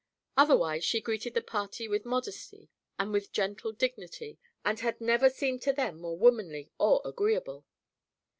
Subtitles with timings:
[0.35, 5.61] Otherwise she greeted the party with modesty and with gentle dignity and had never seemed
[5.61, 7.67] to them more womanly or agreeable.